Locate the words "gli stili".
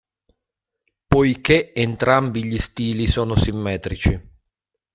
2.43-3.05